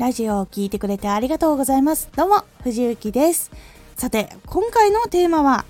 [0.00, 2.08] ラジオを聴いてくれてありがとうございます。
[2.16, 3.50] どうも、藤幸です。
[3.98, 5.66] さて、今回のテーマは、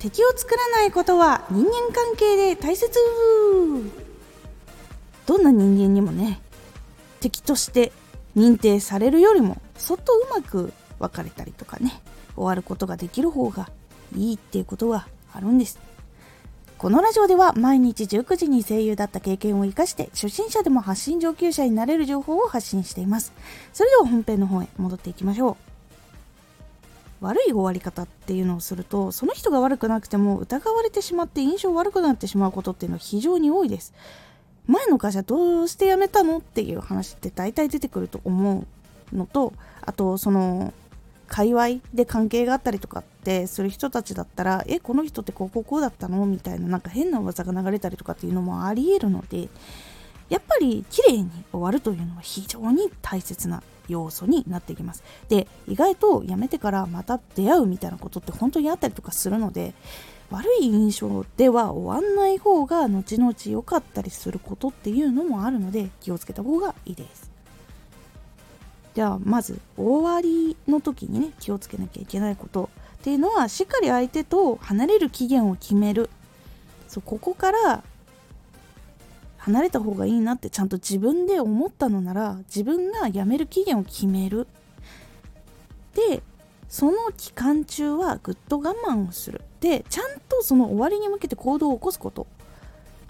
[0.00, 2.90] 敵を作らないことは人間関係で大切
[5.24, 6.40] どんな人間にもね、
[7.20, 7.92] 敵として
[8.36, 12.02] 認定されるよりも、そっとうまく別れたりとかね、
[12.34, 13.70] 終わることができる方が
[14.16, 15.78] いいっていうことがあるんです。
[16.84, 23.32] このラジオでは毎日19時に声優だった経験を生かして初心者でも発信上級者になれる情報を発信しています。
[23.72, 25.56] それでは本編の方へ戻っていきましょ
[27.22, 27.24] う。
[27.24, 33.94] 悪い終わり方っていうのをするとその人が悪くなくても疑われてしまって印象悪くなってしまうことっていうのは非常に多いです。
[34.66, 38.66] 前の会社どうして辞めたのっていう話って大体出てくると思
[39.10, 40.74] うのとあとその
[41.28, 46.26] 界隈で関係があったりとかってする人たちだったらえこの人ってこうこうこうだったの？
[46.26, 49.48] みたいななんか変な噂が流れたりとかっていうのもありえるので
[50.28, 55.02] やっぱり綺麗に終わるというのは非常に大切な要素になってきます。
[55.28, 59.74] で意外と辞めてからまた出会うみたいなことって本当にあったりとかするので
[60.30, 67.33] 悪い印象では終わんない方が後々良かったりすることっていうのもあるので気をつけた方がいいです。
[68.94, 76.08] じゃあまず終わりの時にね気をつけなきゃいけないことっていうのはしっかり相手と離れる期限を決める。
[76.88, 77.82] そうここから
[79.38, 84.46] 離れた方がいいなってちゃんと自分で思ったのなら自分が辞める期限を決める。
[85.94, 86.22] で
[86.68, 89.42] その期間中はぐっと我慢をする。
[89.60, 92.26] でちゃんとその終わりに向けて行動を起こすこと。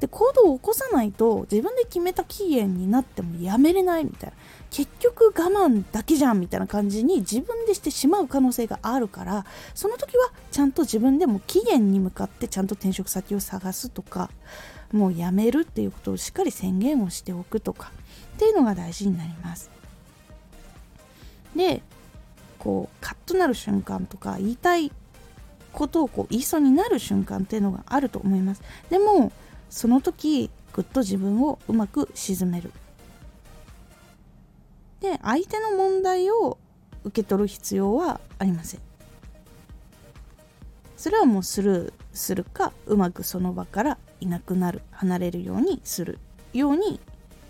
[0.00, 4.36] で行動を起こさないと自分で決めた期限になってもやめれないみたいな。
[4.70, 14.30] 結局我慢だけじゃんみたいな感じに自分でしてしまう可能性があるからその時はちゃんと自分でも期限に向かってちゃんと転職先を探すとか
[14.90, 17.92] もうやめるっていうことをしっかり宣言をしておくとか
[18.34, 19.70] っていうのが大事になります。
[21.54, 21.82] で
[22.58, 24.90] こうカッとなる瞬間とか言いたい
[25.72, 28.62] ことをこう言いそうになる瞬間っていうのがあると思います。
[28.90, 29.30] でも
[29.70, 32.72] その時ぐっと自分をうまく沈める。
[35.00, 36.58] で相手の問題を
[37.04, 38.80] 受け取る必要はありません。
[40.96, 46.18] それはもうスルーするかうまくその場からいなくなる離れるようにする
[46.52, 47.00] ように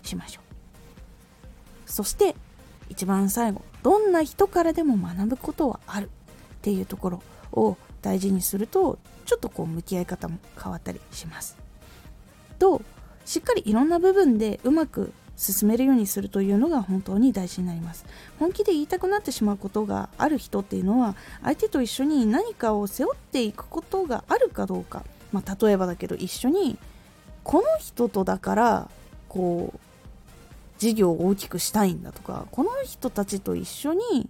[0.03, 1.89] しましょう。
[1.89, 2.35] そして
[2.89, 6.09] 一番最後どんな人からでも学ぶことはある。
[6.09, 11.64] っていうところを大事にするとちょっとこう向き合い方も変わったりします。
[12.55, 12.81] と
[13.25, 18.05] しっかりいろんな部分でうまく進めるようにするというのが本当に大事になります。
[18.39, 26.77] 本気で言いたくなってしまうことがある人っていうのは相手と一緒に何かを背負っていくことがあるかどうか、まあ、例えばだけど一緒に
[27.43, 28.89] この人とだから
[29.27, 29.79] こう
[30.77, 34.29] 事業を大きくしたいんだとかこの人たちと一緒に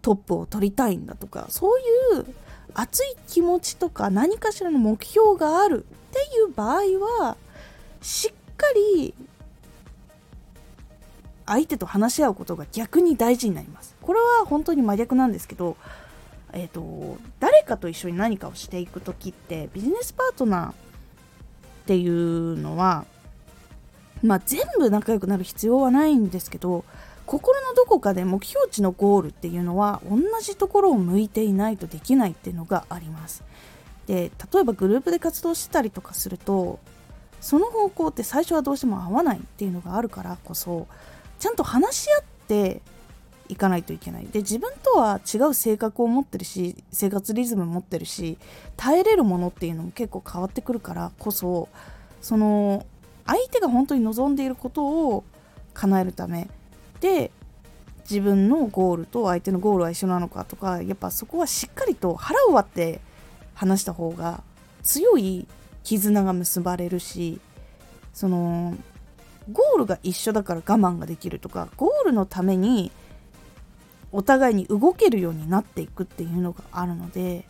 [0.00, 1.80] トップを取りたいんだとかそう
[2.16, 2.26] いう
[2.74, 6.76] 熱い気持ちとか何かしらの目標があるっていう場合
[7.22, 7.36] は
[8.02, 9.14] しっかり
[11.46, 13.96] 相手と話し合うことが逆に大事になります。
[14.00, 15.76] これは本当に真逆なんですけど
[16.52, 20.74] えーと、誰かと一緒に何かをしていく時ってビジネスパートナーっ
[21.86, 23.06] ていうのは
[24.22, 26.84] まあ全部仲良くなる必要はないんですけど
[27.26, 33.42] 心のどこかで目標値のゴールっていうのは同じところを向いていないとできないっていうのがあります。
[34.06, 36.78] で例えばグループで活動してたりとかすると
[37.40, 40.86] その方向って最初はどうしても合わないっていうのがあるからこそ
[41.38, 42.80] ちゃんと話し合って
[43.48, 44.26] いかないといけない。
[44.26, 48.38] で自分とは違う性格を持ってるし生活リズム持ってるし
[48.76, 51.68] 耐えれるものっていうのも結構変わってくるからこそ
[52.20, 52.86] その
[53.26, 55.24] 相手が本当に望んでいることを
[55.74, 56.48] 叶えるため
[57.00, 57.30] で
[58.08, 63.00] 自分のゴールと相手のゴールは一緒なのかとかやっぱそこはしっかりと腹を割って
[63.54, 64.42] 話した方が
[64.82, 65.46] 強い
[65.84, 67.40] 絆が結ばれるし
[68.12, 68.76] その
[69.50, 72.92] ゴールが一緒だから我慢ができるとかゴールのために
[74.12, 77.44] お互いに動けるようになっていくっていうのがあるので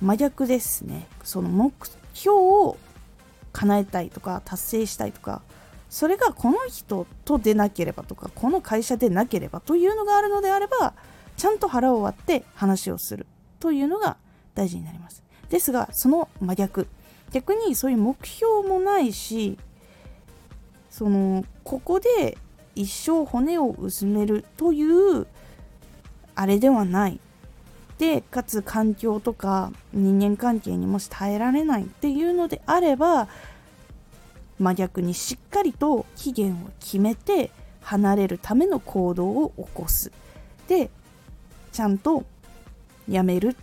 [0.00, 1.08] 真逆ですね。
[1.24, 1.74] その目
[2.14, 2.76] 標を
[3.52, 5.42] 叶えたいとか達成したいとか
[5.90, 10.94] それがこの人と出なければとかこの会社でなければというのがあるのであれば
[11.36, 13.26] ちゃんと腹を割って話をする。
[13.60, 14.16] というのが
[14.54, 15.22] 大事になります。
[15.48, 16.86] ですがその真逆。
[17.30, 19.58] 逆にそういう目標もないし
[20.90, 22.38] そのここで
[22.74, 25.26] 一生骨をうずめるという
[26.34, 27.20] あれではない。
[27.98, 33.26] でかつ環境とか人間関係にもし耐えられないっていうのであれば
[34.60, 37.50] 真逆にしっかりと期限を決めて
[37.80, 40.12] 離れるための行動を起こす。
[40.68, 40.90] で
[41.72, 42.24] ちゃんと
[43.08, 43.56] やめる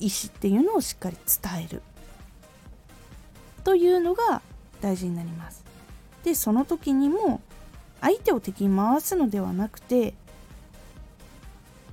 [0.00, 1.82] 意思っていうのをしっかり伝える。
[3.64, 4.42] というのが
[4.80, 5.64] 大事になります。
[6.24, 7.40] でその時にも
[8.00, 10.14] 相手を敵に回すのではなくて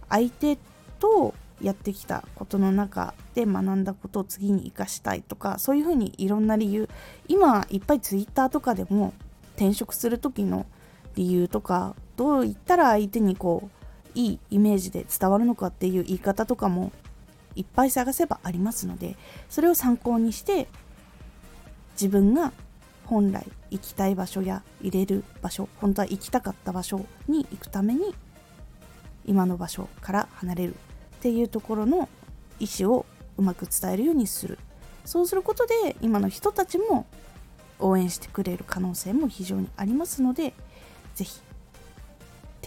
[0.09, 0.57] 相手
[0.99, 6.89] とやってきたことの中で学んだことを次に生かしたいとかそういうふうにいろんな理由
[7.27, 9.13] 今いっぱい Twitter とかでも
[9.55, 10.65] 転職する時の
[11.15, 13.78] 理由とかどう言ったら相手にこう
[14.15, 16.91] いいイメージで伝わるのかっていう言い方とかも
[17.55, 19.15] いっぱい探せばありますので
[19.49, 20.67] それを参考にして
[21.93, 22.53] 自分が
[23.05, 28.15] 本来行きたい場所や入れる場所本当は行きたかった場所に行くために
[29.25, 30.77] 今の場所から離れるっ
[31.21, 32.07] ていうところの
[32.59, 33.05] 意思を
[33.37, 34.57] うまく伝えるようにする。
[35.05, 37.07] そうすることで今の人たちも
[37.79, 40.53] 応援してくれる可能性も非常にありますので
[41.15, 41.41] 是非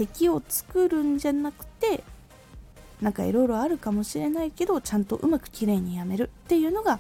[0.07, 2.03] 敵を作るんじゃなくて
[3.01, 6.99] なんかいろいろあるかもしれないけどちゃんとうまくきれいにやめるっていうのが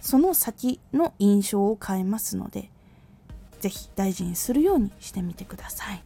[0.00, 2.70] その先の印象を変えますので
[3.60, 6.02] 是非大事にするようにしてみてください。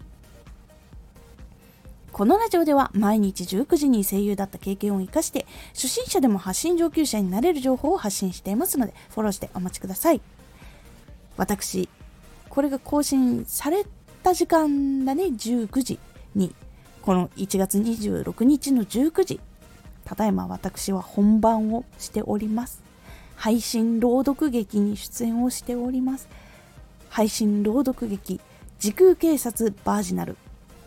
[2.12, 10.20] このラジオでは毎日19時に声優だった経験を生かして初心者でも発信上級者になれる情報を発信していますのでフォローしてお待ちください
[11.36, 11.88] 私
[12.48, 13.86] これが更新され
[14.24, 16.00] た時間だね19時
[16.34, 16.54] に
[17.02, 19.40] この1月26日の19時
[20.04, 22.82] ただいま私は本番をしております
[23.36, 26.28] 配信朗読劇に出演をしております
[27.08, 28.40] 配信朗読劇
[28.78, 30.36] 時空警察バージナル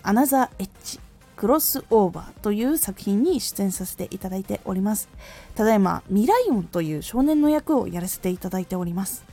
[0.03, 0.99] アナザーエッジ
[1.35, 5.09] クロスオーバーという作品に出演させていただいております。
[5.55, 9.25] ただいま、ミライオンという少年の役をやらせていただいております。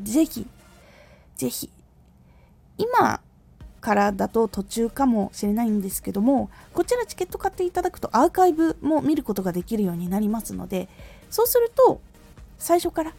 [0.00, 0.46] ぜひ、
[1.36, 1.70] ぜひ、
[2.76, 3.20] 今
[3.80, 10.88] からだと途中かもしれないんですけども、こちらチケット買っていただくとアーカイブも見ることができるようになりますので、
[11.30, 12.00] そうすると、
[12.58, 13.14] 最初から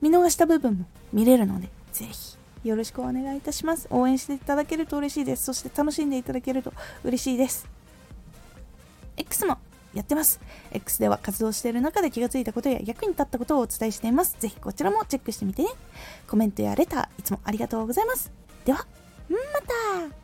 [0.00, 3.88] 見逃した部分も見れるので、ぜひよろしくお願いいたします。
[3.90, 5.44] 応援していただけると嬉しいです。
[5.44, 6.72] そして楽しんでいただけると
[7.04, 7.66] 嬉しいです。
[9.16, 9.58] X も
[9.94, 10.40] やってます。
[10.70, 14.36] X では活動している中で気がついたことや役に立ったことをお伝えしています。
[14.38, 15.70] ぜひこちらもチェックしてみてね。
[16.28, 18.30] コメントやレター、いつもありがとうございます。
[18.64, 18.86] では、
[19.32, 19.38] ま
[20.10, 20.21] た。